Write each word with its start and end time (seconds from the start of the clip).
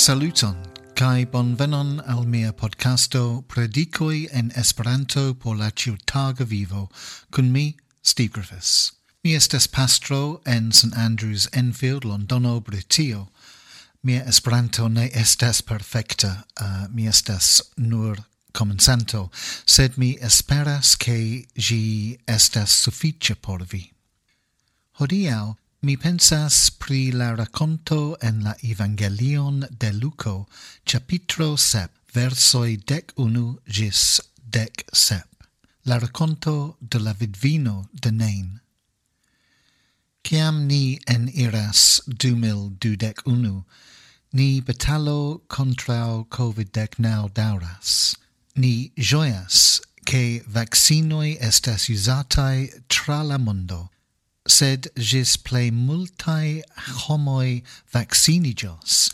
Saluton, 0.00 0.56
kai 0.94 1.26
bonvenon 1.26 2.00
al 2.08 2.24
mia 2.24 2.54
podcasto 2.54 3.44
Predicoi 3.46 4.28
en 4.32 4.50
Esperanto 4.56 5.34
por 5.34 5.56
la 5.56 5.70
ciutaga 5.70 6.46
vivo, 6.46 6.88
kun 7.30 7.52
mi, 7.52 7.76
Steve 8.02 8.30
Griffiths. 8.32 8.92
Mi 9.22 9.34
estes 9.34 9.66
pastro 9.66 10.40
en 10.46 10.72
St. 10.72 10.96
Andrews 10.96 11.48
Enfield, 11.52 12.04
Londono, 12.04 12.62
Britio. 12.62 13.28
Mia 14.02 14.24
Esperanto 14.24 14.88
ne 14.88 15.10
estas 15.12 15.60
perfecta, 15.60 16.46
uh, 16.58 16.88
mi 16.88 17.06
estes 17.06 17.60
nur 17.76 18.24
comensanto, 18.54 19.30
sed 19.66 19.98
mi 19.98 20.16
esperas 20.22 20.96
che 20.96 21.46
gi 21.54 22.18
estas 22.26 22.70
suffice 22.70 23.36
por 23.36 23.66
vi. 23.66 23.92
Hodiau, 24.98 25.58
Mi 25.82 25.96
pensas 25.96 26.68
pri 26.76 27.10
la 27.10 27.34
raconto 27.34 28.14
en 28.20 28.42
la 28.44 28.52
Evangelion 28.62 29.66
de 29.70 29.92
Luco, 29.92 30.46
capitro 30.84 31.56
sep, 31.56 31.90
versoi 32.12 32.76
dec 32.76 33.14
unu 33.16 33.56
gis 33.66 34.20
dec 34.36 34.84
sep. 34.92 35.46
La 35.86 35.96
raconto 35.98 36.76
de 36.82 36.98
la 36.98 37.14
vidvino 37.14 37.88
de 37.94 38.10
Nain. 38.10 38.60
Ciam 40.22 40.66
ni 40.66 40.98
en 41.06 41.30
iras 41.32 42.02
du 42.06 42.36
mil 42.36 42.76
dudec 42.78 43.22
unu, 43.24 43.64
ni 44.34 44.60
batalo 44.60 45.40
contrao 45.48 46.26
COVID-19 46.28 47.32
dauras. 47.32 48.16
Ni 48.54 48.92
joyas 48.98 49.80
che 50.04 50.44
vaccinoi 50.46 51.38
estas 51.40 51.88
usatai 51.88 52.68
tra 52.86 53.22
la 53.22 53.38
mondo, 53.38 53.88
sed 54.50 54.88
gis 54.98 55.36
plei 55.36 55.70
multae 55.70 56.62
homoi 57.04 57.62
vaccinijos, 57.94 59.10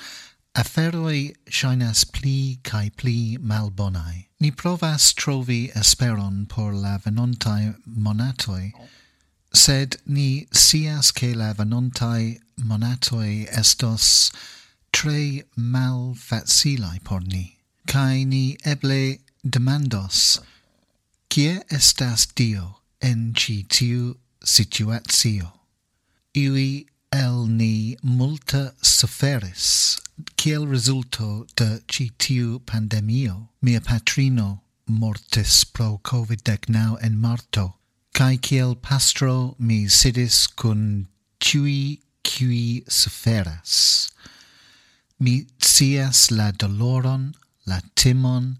aferoi 0.62 1.34
shainas 1.58 2.04
pli 2.10 2.58
cae 2.62 2.90
pli 2.90 3.36
malbonai. 3.38 4.26
Ni 4.40 4.50
provas 4.50 5.12
trovi 5.14 5.70
esperon 5.82 6.46
por 6.48 6.72
la 6.72 6.96
venontai 7.04 7.74
monatoi, 7.86 8.72
sed 9.52 9.96
ni 10.06 10.46
sias 10.52 11.12
che 11.12 11.34
la 11.34 11.52
venontai 11.52 12.38
monatoi 12.58 13.46
estos 13.62 14.32
tre 14.92 15.44
mal 15.56 16.14
facilai 16.14 16.98
por 17.04 17.20
ni. 17.20 17.58
Cae 17.86 18.24
ni 18.24 18.56
eble 18.64 19.18
demandos, 19.44 20.40
kie 21.28 21.60
estas 21.70 22.26
Dio 22.34 22.80
en 23.00 23.34
ci 23.34 23.62
tiu 23.62 24.16
situatio. 24.46 25.50
Iui 26.36 26.86
el 27.12 27.46
ni 27.48 27.96
multa 28.02 28.74
suferis, 28.82 29.98
kiel 30.36 30.66
resulto 30.66 31.46
de 31.56 31.80
citiu 31.88 32.60
pandemio. 32.60 33.48
Mia 33.60 33.80
patrino 33.80 34.62
mortis 34.86 35.64
pro 35.64 36.00
COVID-19 36.04 37.02
en 37.02 37.18
marto, 37.20 37.74
cae 38.14 38.36
kiel 38.36 38.76
pastro 38.76 39.56
mi 39.58 39.86
sidis 39.88 40.46
cun 40.46 41.08
ciui 41.40 42.00
qui 42.22 42.84
suferas. 42.88 44.10
Mi 45.18 45.46
cias 45.58 46.30
la 46.30 46.52
doloron, 46.52 47.34
la 47.66 47.80
timon, 47.94 48.58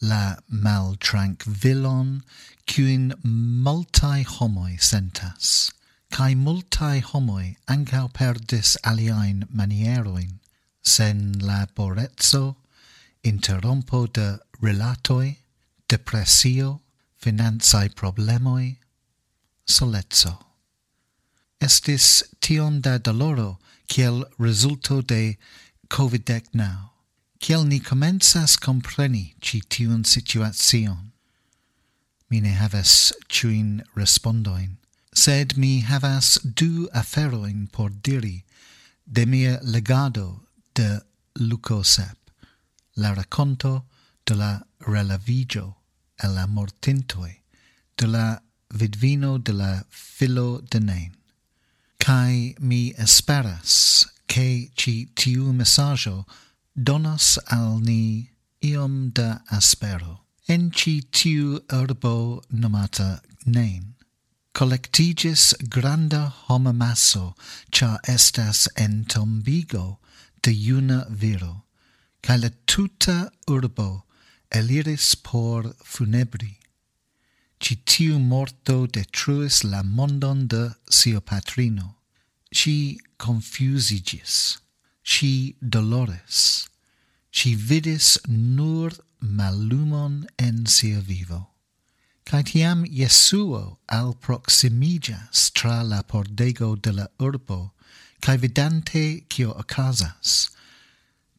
la 0.00 0.36
maltrankvilon, 0.48 2.22
quin 2.66 3.12
multae 3.24 4.24
homoi 4.24 4.76
sentas, 4.78 5.72
cae 6.10 6.34
multae 6.34 7.00
homoi 7.02 7.56
ancau 7.66 8.08
perdis 8.08 8.76
aliaen 8.84 9.46
manieroin, 9.50 10.38
sen 10.82 11.32
laborezzo, 11.40 12.56
interrompo 13.24 14.06
de 14.06 14.38
relatoi, 14.60 15.36
depressio, 15.88 16.80
finanzae 17.16 17.88
problemoi, 17.88 18.76
solezzo. 19.66 20.38
Estis 21.60 22.22
tion 22.40 22.80
da 22.80 22.98
doloro, 22.98 23.58
kiel 23.88 24.24
resulto 24.38 25.00
de 25.02 25.36
COVID-19, 25.90 26.88
kiel 27.40 27.64
ni 27.64 27.80
comenzas 27.80 28.56
compreni 28.56 29.34
ci 29.40 29.60
tiun 29.60 30.04
situacion. 30.04 31.12
Mi 32.30 32.40
ne 32.40 32.52
havas 32.52 33.12
ciuin 33.28 33.82
respondoin, 33.96 34.76
sed 35.14 35.56
mi 35.56 35.80
havas 35.80 36.38
du 36.42 36.88
aferoin 36.92 37.66
por 37.72 37.90
diri 37.90 38.44
de 39.06 39.24
mia 39.26 39.58
legado 39.62 40.44
de 40.74 41.00
Luco 41.36 41.82
Sep, 41.82 42.18
la 42.96 43.14
raconto 43.14 43.84
de 44.26 44.34
la 44.34 44.60
relavigio 44.80 45.76
e 46.22 46.28
la 46.28 46.46
mortintoi 46.46 47.40
de 47.96 48.06
la 48.06 48.40
vidvino 48.70 49.38
de 49.38 49.52
la 49.52 49.82
filo 49.88 50.60
de 50.60 50.80
Nain. 50.80 51.14
Cai 51.98 52.54
mi 52.60 52.92
esperas 52.96 54.06
che 54.26 54.70
ci 54.74 55.08
tiu 55.14 55.52
messaggio 55.52 56.26
donas 56.78 57.38
al 57.50 57.80
ni 57.80 58.30
iom 58.62 59.10
da 59.10 59.40
aspero. 59.50 60.24
En 60.48 60.70
ci 60.70 61.02
tiu 61.10 61.60
urbo 61.72 62.42
nomata 62.50 63.20
Nain, 63.46 63.94
collectigis 64.54 65.54
granda 65.68 66.32
homamasso, 66.46 67.34
cha 67.70 67.98
estas 68.06 68.68
en 68.76 69.04
tombigo 69.04 69.98
de 70.42 70.52
iuna 70.52 71.06
viro, 71.10 71.64
ca 72.22 72.36
la 72.36 72.50
tuta 72.66 73.30
urbo 73.46 74.04
eliris 74.50 75.14
por 75.16 75.74
funebri. 75.84 76.56
Ci 77.60 77.76
tiu 77.84 78.18
morto 78.18 78.86
detruis 78.86 79.64
la 79.64 79.82
mondon 79.82 80.46
de 80.46 80.74
sio 80.88 81.20
patrino. 81.20 81.96
Ci 82.54 82.98
confusigis. 83.18 84.58
Ci 85.08 85.56
dolores, 85.62 86.68
ci 87.32 87.54
vidis 87.54 88.18
nur 88.28 88.92
malumon 89.20 90.26
en 90.38 90.66
sia 90.66 91.00
vivo. 91.00 91.48
Tiam 92.26 92.84
Jesuo 92.84 93.78
al 93.88 94.12
proximigas 94.20 95.50
tra 95.54 95.82
la 95.82 96.02
pordego 96.02 96.76
de 96.76 96.92
la 96.92 97.06
urbo, 97.18 97.72
cae 98.20 98.36
vidante 98.36 99.24
cio 99.30 99.54
ocasas, 99.62 100.50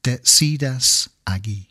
decidas 0.01 1.07
agi. 1.27 1.67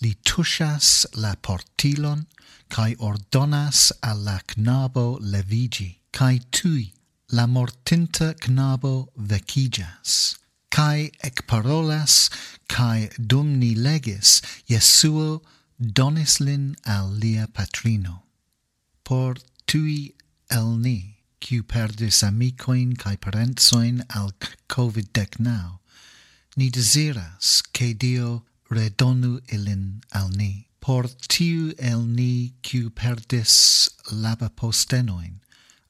Li 0.00 0.16
tushas 0.24 1.06
la 1.14 1.36
portilon, 1.36 2.26
cae 2.68 2.96
ordonas 2.98 3.92
al 4.02 4.24
la 4.26 4.40
knabo 4.40 5.20
levigi, 5.22 6.00
cae 6.10 6.40
tui 6.50 6.92
la 7.30 7.46
mortinta 7.46 8.34
knabo 8.34 9.12
vecigas 9.16 10.41
kai 10.72 11.10
ec 11.22 11.46
parolas, 11.46 12.30
kai 12.66 13.10
dum 13.18 13.58
ni 13.58 13.74
legis, 13.74 14.40
Jesuo 14.66 15.42
donis 15.78 16.40
lin 16.40 16.76
al 16.86 17.08
lia 17.10 17.46
patrino. 17.46 18.22
Por 19.04 19.36
tui 19.66 20.14
el 20.50 20.76
ni, 20.78 21.18
quiu 21.42 21.62
perdis 21.62 22.22
amicoin 22.22 22.96
kai 22.96 23.16
parentsoin 23.16 24.02
al 24.14 24.32
COVID-19, 24.68 25.78
ni 26.56 26.70
desiras 26.70 27.62
che 27.72 27.92
Dio 27.92 28.44
redonu 28.70 29.40
ilin 29.52 30.02
al 30.14 30.30
ni. 30.30 30.68
Por 30.80 31.04
tiu 31.28 31.74
el 31.78 32.02
ni 32.02 32.54
quiu 32.62 32.90
perdis 32.90 33.90
labapostenoin, 34.10 35.40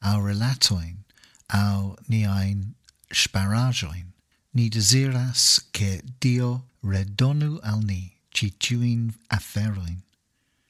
au 0.03 0.21
relatoin, 0.21 1.05
au 1.49 1.97
niain 2.09 2.75
sparajoin. 3.13 4.12
Ni 4.55 4.69
desiras 4.69 5.61
che 5.73 6.03
Dio 6.21 6.69
redonu 6.83 7.59
al 7.63 7.81
ni 7.81 8.13
ci 8.33 8.51
tuin 8.59 9.15
aferoin, 9.31 10.03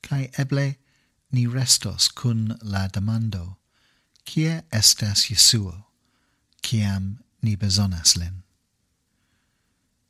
Cai 0.03 0.31
eble 0.39 0.77
ni 1.33 1.47
restos 1.47 2.09
cun 2.09 2.59
la 2.63 2.87
demando, 2.89 3.57
cie 4.25 4.63
estas 4.71 5.25
Jesuo, 5.29 5.87
ciam 6.63 7.19
ni 7.43 7.57
besonas 7.57 8.17
lin. 8.17 8.43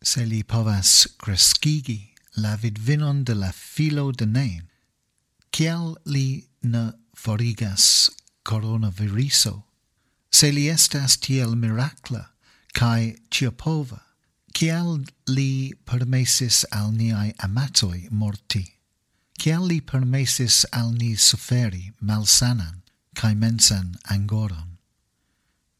Se 0.03 0.27
li 0.27 0.43
povas 0.43 1.07
crescigi 1.19 2.15
la 2.37 2.57
vidvinon 2.57 3.25
de 3.25 3.35
la 3.35 3.53
filo 3.53 4.11
de 4.13 4.27
nein, 4.27 4.69
cial 5.53 5.97
li 6.05 6.49
ne 6.63 6.93
forigas 7.15 8.11
coronaviruso, 8.45 9.63
se 10.31 10.51
li 10.51 10.69
estas 10.69 11.17
tiel 11.17 11.55
miracla, 11.55 12.32
cae 12.73 13.17
ciopova, 13.31 14.01
cial 14.55 15.05
li 15.29 15.75
permesis 15.85 16.65
al 16.73 16.93
niai 16.93 17.33
amatoi 17.39 18.09
morti? 18.11 18.65
Cial 19.39 19.67
li 19.67 19.81
permesis 19.81 20.65
al 20.73 20.93
ni 20.93 21.15
suferi 21.17 21.93
malsanan, 22.01 22.83
cae 23.15 23.35
mensan 23.35 23.97
angoron? 24.09 24.79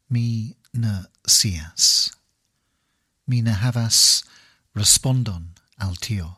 Mi 0.09 0.55
ne 0.73 1.05
sias. 1.27 2.11
Mi 3.27 3.41
ne 3.41 3.53
havas 3.53 4.23
respondon 4.75 5.53
al 5.79 5.95
tio. 5.95 6.37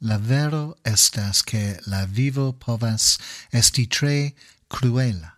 La 0.00 0.18
vero 0.18 0.76
estas 0.84 1.42
che 1.42 1.80
la 1.86 2.04
vivo 2.06 2.52
povas 2.52 3.18
esti 3.52 3.86
tre 3.86 4.34
cruela 4.68 5.35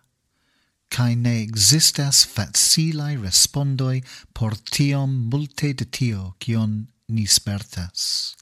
cae 0.89 1.15
ne 1.15 1.35
existas 1.41 2.25
facilae 2.25 3.17
respondoi 3.21 4.01
por 4.33 4.57
tiom 4.57 5.11
multe 5.31 5.73
de 5.73 5.85
tio 5.85 6.35
cion 6.41 6.87
ni 7.07 7.25
spertas. 7.25 8.35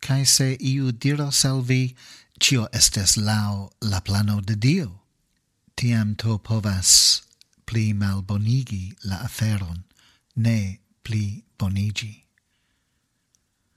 Cae 0.00 0.24
se 0.24 0.56
iu 0.60 0.92
diros 0.92 1.44
al 1.44 1.62
vi, 1.62 1.94
cio 2.40 2.68
estes 2.72 3.16
lau 3.16 3.70
la 3.80 4.00
plano 4.00 4.40
de 4.40 4.54
Dio, 4.54 4.90
tiam 5.76 6.14
to 6.14 6.38
povas 6.38 7.22
pli 7.66 7.92
malbonigi 7.92 8.94
la 9.04 9.18
aferon, 9.28 9.82
ne 10.36 10.80
pli 11.02 11.42
bonigi. 11.58 12.14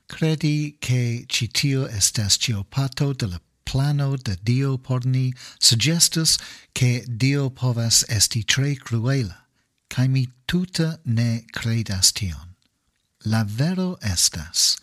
Credi 0.08 0.78
che 0.80 1.26
citio 1.28 1.88
estas 1.88 2.38
cio 2.38 2.64
pato 2.64 3.14
de 3.14 3.28
la 3.28 3.40
plano 3.66 4.18
de 4.18 4.38
Dio 4.44 4.78
por 4.78 5.06
ni 5.06 5.34
suggestus 5.60 6.38
che 6.74 7.04
Dio 7.08 7.50
povas 7.50 8.04
esti 8.10 8.44
tre 8.44 8.76
cruela, 8.76 9.48
cae 9.90 10.08
mi 10.08 10.28
tuta 10.48 11.00
ne 11.06 11.46
credas 11.52 12.12
tion. 12.12 12.56
La 13.26 13.44
vero 13.44 13.98
estas 14.02 14.78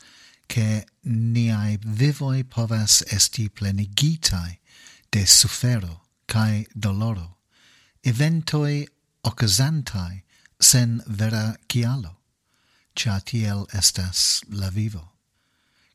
che 0.46 0.86
niai 1.04 1.78
vivoi 1.84 2.44
povas 2.44 3.02
esti 3.12 3.48
plenigitai 3.48 4.58
de 5.10 5.26
sufero 5.26 6.02
cae 6.26 6.66
doloro, 6.74 7.38
eventoi 8.02 8.86
occasantai 9.22 10.22
sen 10.58 11.02
vera 11.06 11.56
cialo, 11.68 12.16
cia 12.94 13.20
tiel 13.20 13.66
estas 13.72 14.42
la 14.48 14.70
vivo. 14.70 15.17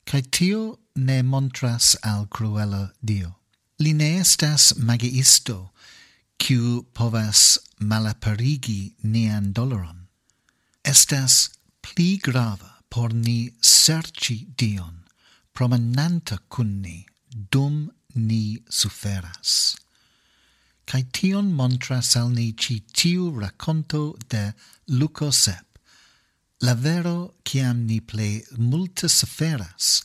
cae 0.06 0.22
tio 0.22 0.80
ne 0.96 1.22
montras 1.24 1.96
al 2.04 2.28
cruela 2.28 2.92
Dio. 3.02 3.36
Li 3.80 3.94
ne 3.94 4.20
estas 4.20 4.74
magiisto, 4.78 5.72
quiu 6.38 6.84
povas 6.94 7.58
malaperigi 7.80 8.94
nian 9.04 9.52
doloron. 9.54 10.08
Estas 10.84 11.50
pli 11.82 12.18
grava 12.18 12.80
por 12.90 13.14
ni 13.14 13.52
serci 13.62 14.46
Dion, 14.58 15.04
promenanta 15.54 16.38
cun 16.50 16.82
ni, 16.82 17.06
dum 17.30 17.92
ni 18.16 18.60
suferas. 18.70 19.76
Kai 20.86 21.04
tion 21.16 21.54
montras 21.54 22.16
al 22.20 22.30
ni 22.30 22.52
ci 22.54 22.82
tiu 22.94 23.32
raconto 23.40 24.16
de 24.30 24.54
Luco 24.88 25.32
Sepp. 25.32 25.73
La 26.64 26.76
vero 26.76 27.34
ciam 27.44 27.82
ni 27.88 28.00
ple 28.00 28.46
multe 28.56 29.10
suferas, 29.10 30.02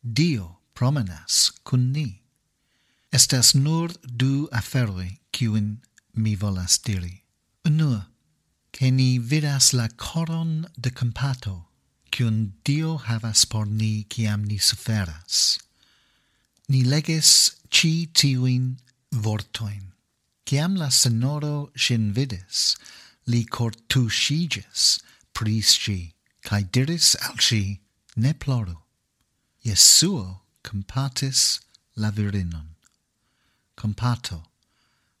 Dio 0.00 0.46
promenas 0.72 1.50
cun 1.62 1.92
ni. 1.92 2.22
Estas 3.12 3.54
nur 3.54 3.92
du 4.06 4.48
aferoi 4.50 5.18
ciuin 5.30 5.82
mi 6.14 6.32
volas 6.36 6.78
diri. 6.78 7.20
Unua, 7.66 8.06
che 8.72 8.90
ni 8.90 9.18
vidas 9.18 9.74
la 9.74 9.88
coron 9.88 10.64
de 10.78 10.90
compato, 10.90 11.66
cion 12.10 12.54
Dio 12.64 12.96
havas 12.96 13.44
por 13.44 13.66
ni 13.66 14.06
ciam 14.08 14.46
ni 14.46 14.56
suferas. 14.56 15.58
Ni 16.70 16.82
leges 16.82 17.60
ci 17.68 18.06
tiuin 18.06 18.78
vortoin. 19.12 19.92
Ciam 20.46 20.76
la 20.76 20.88
senoro 20.88 21.70
sin 21.76 22.14
vides, 22.14 22.78
li 23.26 23.44
cortusigis, 23.44 24.98
pris 25.32 25.74
ci, 25.76 26.14
cae 26.42 26.64
diris 26.64 27.16
al 27.22 27.36
ci, 27.38 27.80
ne 28.16 28.32
ploru. 28.32 28.76
Jesuo 29.62 30.40
compatis 30.62 31.60
la 31.96 32.10
virinon. 32.10 32.76
Compato, 33.76 34.44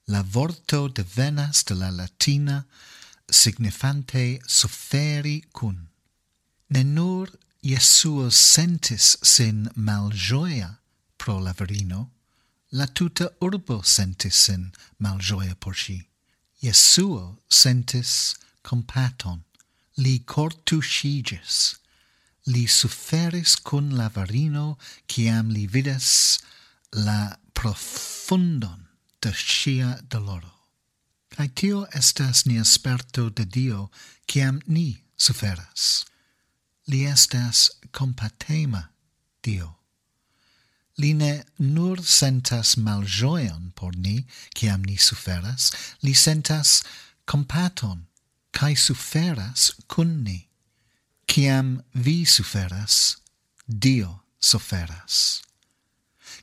la 0.06 0.22
vorto 0.22 0.88
devenas 0.88 1.64
de 1.64 1.74
la 1.74 1.90
latina 1.90 2.66
signifante 3.30 4.40
suferi 4.46 5.44
cun. 5.52 5.88
Ne 6.70 6.82
nur 6.84 7.28
Jesuo 7.62 8.30
sentis 8.30 9.16
sin 9.22 9.70
malgioia 9.76 10.78
pro 11.18 11.38
la 11.38 11.52
virino, 11.52 12.10
la 12.72 12.86
tuta 12.86 13.28
urbo 13.40 13.82
sentis 13.82 14.34
sin 14.34 14.72
malgioia 14.98 15.54
por 15.60 15.74
si. 15.74 16.08
Jesuo 16.62 17.38
sentis 17.48 18.34
compaton, 18.62 19.44
li 19.96 20.20
cortuscigis, 20.24 21.76
li 22.46 22.66
suferis 22.66 23.56
cun 23.56 23.90
la 23.96 24.08
varino 24.08 24.78
ciam 25.08 25.50
li 25.50 25.66
vides 25.66 26.38
la 26.92 27.36
profundon 27.54 28.86
de 29.20 29.32
sia 29.34 29.98
doloro. 30.08 30.54
Cai 31.30 31.48
tio 31.48 31.86
estas 31.94 32.46
nia 32.46 32.64
sperto 32.64 33.28
de 33.30 33.44
Dio 33.44 33.90
ciam 34.26 34.60
ni 34.66 35.02
suferas. 35.16 36.04
Li 36.88 37.04
estas 37.06 37.70
compatema 37.92 38.88
Dio. 39.42 39.76
Li 40.98 41.12
ne 41.14 41.44
nur 41.58 42.02
sentas 42.04 42.76
maljoion 42.76 43.70
por 43.74 43.94
ni, 43.96 44.26
ciam 44.56 44.82
ni 44.84 44.96
suferas, 44.96 45.70
li 46.02 46.12
sentas 46.12 46.82
compaton 47.24 48.09
cae 48.52 48.74
suferas 48.76 49.70
cun 49.88 50.22
ni. 50.24 50.48
Ciam 51.26 51.82
vi 51.94 52.24
suferas, 52.24 53.16
Dio 53.66 54.22
suferas. 54.40 55.42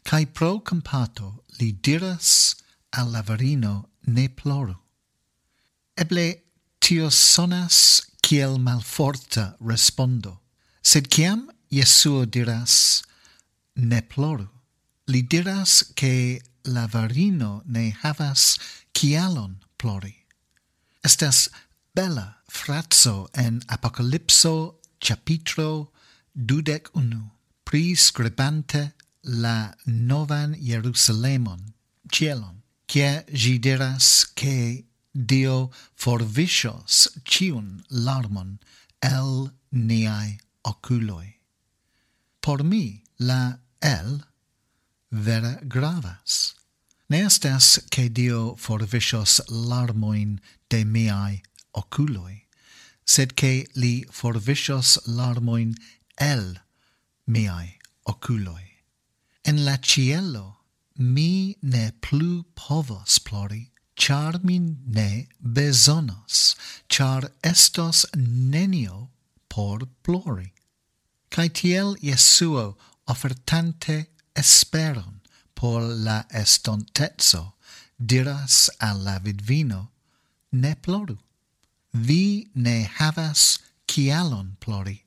Cae 0.04 0.26
pro 0.26 0.60
compato 0.60 1.44
li 1.60 1.74
diras 1.74 2.56
al 2.94 3.12
lavarino 3.12 3.90
ne 4.08 4.30
ploru. 4.30 4.78
Eble 5.98 6.44
tio 6.80 7.10
sonas 7.10 8.02
kiel 8.22 8.58
malforta 8.58 9.56
respondo, 9.60 10.40
sed 10.82 11.10
ciam 11.12 11.50
Jesuo 11.70 12.26
diras 12.26 13.04
ne 13.76 14.02
ploru, 14.02 14.48
li 15.08 15.22
diras 15.22 15.84
che 15.96 16.42
laverino 16.64 17.62
ne 17.66 17.92
havas 18.04 18.58
cialon 18.94 19.58
plori. 19.78 20.16
Estas 21.04 21.50
bella 21.98 22.44
fratso 22.48 23.28
en 23.34 23.64
Apocalypso 23.70 24.80
capitro 25.00 25.92
dudec 26.36 26.92
unu, 26.94 27.32
prescribante 27.64 28.94
la 29.24 29.74
novan 29.86 30.54
Jerusalemon, 30.54 31.74
cielon, 32.12 32.62
cia 32.88 33.24
gi 33.34 33.58
diras 33.58 34.32
che 34.36 34.86
Dio 35.12 35.72
forvisios 35.96 37.10
ciun 37.24 37.84
larmon 37.90 38.60
el 39.02 39.50
niai 39.72 40.38
oculoi. 40.62 41.34
Por 42.40 42.62
mi 42.64 43.02
la 43.18 43.58
el 43.82 44.22
vera 45.10 45.58
gravas. 45.64 46.54
Ne 47.10 47.26
estas 47.26 47.80
che 47.90 48.10
Dio 48.10 48.56
forvisios 48.56 49.42
larmoin 49.50 50.40
de 50.70 50.86
miai 50.86 51.42
oculoi, 51.82 52.48
sed 53.06 53.34
che 53.40 53.68
li 53.76 54.06
forvisios 54.12 54.98
larmoin 55.06 55.76
el 56.18 56.60
miai 57.26 57.78
oculoi. 58.06 58.66
En 59.46 59.64
la 59.64 59.78
cielo 59.78 60.58
mi 60.98 61.56
ne 61.62 61.92
plu 62.02 62.44
povos 62.56 63.20
plori, 63.20 63.72
char 63.96 64.44
mi 64.44 64.60
ne 64.60 65.28
besonos, 65.40 66.56
char 66.90 67.32
estos 67.44 68.06
nenio 68.16 69.10
por 69.48 69.88
plori. 70.04 70.54
Cai 71.30 71.50
tiel 71.50 71.96
Jesuo 72.02 72.78
offertante 73.08 74.08
esperon 74.36 75.22
por 75.54 75.82
la 75.82 76.26
estontezo, 76.30 77.54
diras 77.98 78.70
al 78.80 79.04
la 79.04 79.20
vidvino, 79.20 79.92
ne 80.52 80.76
ploru 80.76 81.18
vi 81.94 82.50
ne 82.56 82.90
havas 82.98 83.60
kialon 83.88 84.56
plori, 84.60 85.04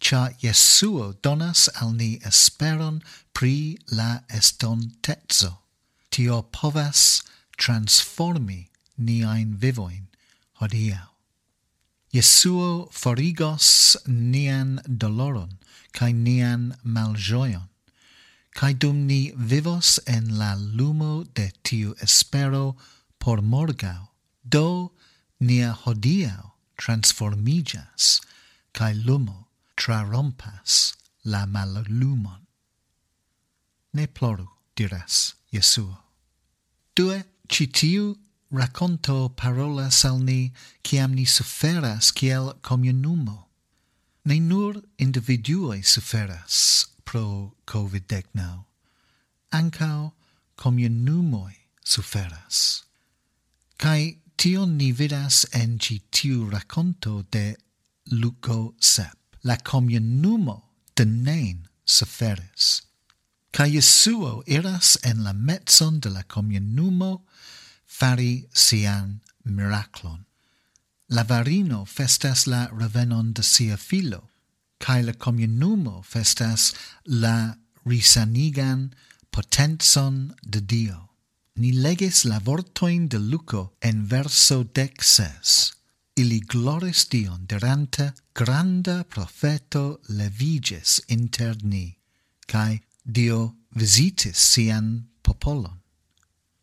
cia 0.00 0.30
Jesuo 0.40 1.12
donas 1.22 1.68
al 1.80 1.92
ni 1.94 2.18
esperon 2.24 3.02
pri 3.32 3.78
la 3.90 4.22
estontezo. 4.28 5.58
Tio 6.10 6.42
povas 6.42 7.22
transformi 7.58 8.68
niain 8.96 9.56
vivoin 9.58 10.06
hodiau. 10.60 11.10
Jesuo 12.14 12.88
forigos 12.92 13.96
nian 14.06 14.78
doloron, 14.86 15.58
cae 15.92 16.12
nian 16.12 16.76
maljoion, 16.84 17.66
cae 18.54 18.74
dum 18.74 19.06
ni 19.08 19.32
vivos 19.34 19.98
en 20.06 20.38
la 20.38 20.54
lumo 20.54 21.24
de 21.34 21.50
tiu 21.64 21.96
espero 22.00 22.76
por 23.18 23.42
morgau, 23.42 24.12
do 24.44 24.93
nia 25.44 25.72
hodiau 25.84 26.54
transformigas, 26.76 28.20
cae 28.72 28.94
lumo 28.94 29.48
trarompas 29.76 30.94
la 31.24 31.44
malumon. 31.46 32.40
Ne 33.92 34.06
ploru, 34.06 34.48
diras 34.76 35.34
Jesuo. 35.52 35.98
Due, 36.96 37.24
citiu 37.48 38.16
raconto 38.50 39.28
parola 39.36 39.90
salni 39.90 40.52
ciam 40.82 41.14
ni 41.14 41.24
suferas 41.24 42.12
ciel 42.12 42.54
comunumo. 42.62 43.48
Ne 44.24 44.40
nur 44.40 44.82
individuoi 44.98 45.82
suferas 45.82 46.86
pro 47.04 47.54
COVID-19, 47.66 48.64
ancao 49.52 50.14
comunumoi 50.56 51.54
suferas. 51.84 52.84
Cae 53.76 54.23
tion 54.36 54.76
ni 54.76 54.92
vidas 54.92 55.46
en 55.52 55.78
citiu 55.78 56.50
raconto 56.50 57.24
de 57.30 57.56
Luco 58.10 58.74
Sep. 58.80 59.16
La 59.42 59.56
comunumo 59.56 60.70
de 60.96 61.04
nen 61.04 61.68
suferis. 61.84 62.82
Ca 63.52 63.66
Jesuo 63.68 64.42
iras 64.46 64.98
en 65.02 65.22
la 65.24 65.32
metzon 65.32 66.00
de 66.00 66.10
la 66.10 66.22
comunumo 66.22 67.24
fari 67.86 68.48
sian 68.52 69.20
miraclon. 69.44 70.24
La 71.08 71.22
varino 71.22 71.84
festas 71.84 72.46
la 72.46 72.66
revenon 72.68 73.32
de 73.32 73.42
sia 73.42 73.76
filo, 73.76 74.30
cae 74.78 75.02
la 75.02 75.12
comunumo 75.12 76.02
festas 76.02 76.72
la 77.04 77.56
risanigan 77.84 78.94
potenzon 79.30 80.34
de 80.42 80.60
Dio. 80.60 81.13
ni 81.56 81.70
leges 81.72 82.24
la 82.24 82.38
vortoin 82.40 83.08
de 83.08 83.18
Luco 83.18 83.74
en 83.80 84.06
verso 84.06 84.64
dexes. 84.64 85.72
Ili 86.16 86.40
gloris 86.40 87.08
Dion 87.10 87.46
derante 87.46 88.12
granda 88.34 89.04
profeto 89.04 90.00
leviges 90.08 91.00
inter 91.08 91.56
ni, 91.62 91.96
cae 92.46 92.80
Dio 93.04 93.54
visitis 93.74 94.38
sian 94.38 95.08
popolon. 95.22 95.80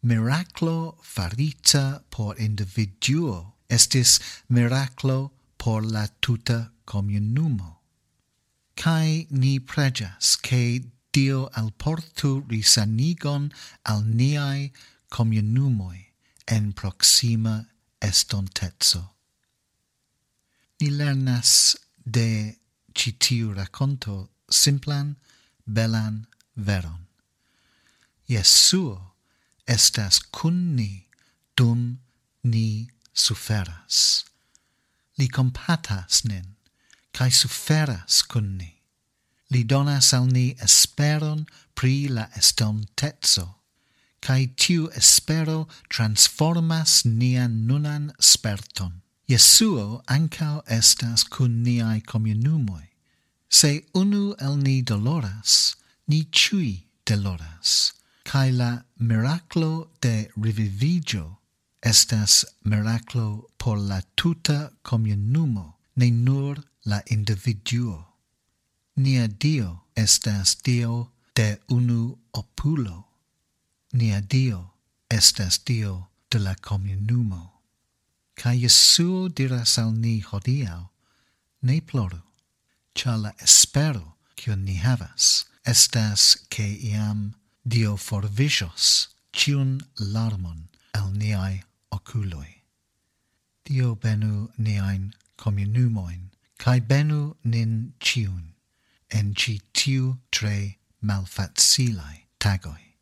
Miraclo 0.03 0.97
farita 1.03 2.03
por 2.09 2.39
individuo 2.39 3.57
estis 3.69 4.19
miraclo 4.49 5.31
por 5.57 5.85
la 5.85 6.07
tuta 6.19 6.71
communumo. 6.85 7.81
Cae 8.75 9.27
ni 9.29 9.59
pregas, 9.59 10.37
che 10.41 10.81
Dio 11.11 11.49
alportu 11.53 12.45
risanigon 12.47 13.51
al 13.85 14.03
niai 14.03 14.71
communumoi 15.09 16.07
en 16.47 16.71
proxima 16.73 17.67
estontezzo. 18.01 19.03
Ni 20.79 20.89
lernas 20.89 21.75
de 22.05 22.57
citiu 22.95 23.53
raconto 23.53 24.29
simplan, 24.49 25.17
belan 25.65 26.27
veron. 26.55 27.07
Jesuo 28.27 29.13
estas 29.67 30.19
cun 30.19 30.75
ni 30.75 31.07
dum 31.55 31.99
ni 32.43 32.89
suferas. 33.13 34.25
Li 35.17 35.27
compatas 35.27 36.23
nin, 36.25 36.55
cae 37.13 37.29
suferas 37.29 38.23
cun 38.23 38.57
ni. 38.57 38.80
Li 39.51 39.63
donas 39.63 40.13
al 40.13 40.27
ni 40.31 40.55
esperon 40.63 41.45
pri 41.75 42.07
la 42.07 42.29
estontezo, 42.39 43.47
cae 44.21 44.47
tiu 44.55 44.87
espero 44.95 45.67
transformas 45.89 47.01
nian 47.05 47.65
nunan 47.67 48.11
sperton. 48.19 49.01
Jesuo 49.27 50.03
ancao 50.07 50.61
estas 50.67 51.23
cun 51.23 51.63
niai 51.63 51.99
comunumoi. 52.01 52.87
Se 53.49 53.83
unu 53.93 54.35
el 54.39 54.55
ni 54.57 54.81
doloras, 54.81 55.75
ni 56.07 56.23
chui 56.31 56.87
doloras, 57.05 57.93
cae 58.23 58.51
la 58.51 58.83
miraclo 58.99 59.89
de 60.01 60.29
revivigio 60.37 61.37
estas 61.81 62.45
miraclo 62.63 63.49
por 63.57 63.77
la 63.77 64.01
tuta 64.15 64.71
comunumo, 64.83 65.77
ne 65.95 66.11
nur 66.11 66.63
la 66.85 67.01
individuo. 67.07 68.10
Nia 69.01 69.27
Dio 69.27 69.81
estas 69.95 70.61
Dio 70.61 71.09
de 71.33 71.57
unu 71.69 72.19
opulo. 72.33 73.05
Nia 73.93 74.21
Dio 74.21 74.73
estas 75.09 75.57
Dio 75.65 76.09
de 76.29 76.37
la 76.37 76.53
communumo. 76.53 77.61
Ca 78.35 78.51
Jesuo 78.53 79.27
diras 79.29 79.79
al 79.79 79.91
ni 79.93 80.21
hodiau, 80.21 80.91
ne 81.63 81.81
ploru, 81.81 82.21
ca 82.93 83.15
la 83.15 83.31
espero 83.41 84.17
cion 84.37 84.65
ni 84.65 84.77
havas, 84.77 85.45
estas 85.65 86.37
che 86.49 86.67
iam 86.91 87.33
Dio 87.65 87.97
forvisos 87.97 89.07
cion 89.33 89.81
larmon 89.97 90.69
el 90.93 91.09
niai 91.17 91.63
oculoi. 91.89 92.61
Dio 93.65 93.95
benu 93.95 94.51
niain 94.57 95.15
communumoin, 95.37 96.29
cae 96.57 96.79
benu 96.79 97.35
nin 97.43 97.93
ciun. 97.99 98.50
En 99.11 99.33
ci 99.35 99.59
tiu 99.73 100.15
tre 100.31 100.77
malfacilai 101.01 102.27
tagoi. 102.39 102.95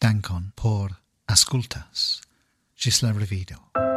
Dankon 0.00 0.52
por 0.54 1.00
ascultas. 1.26 2.20
Gis 2.76 3.02
la 3.02 3.12
revido. 3.12 3.87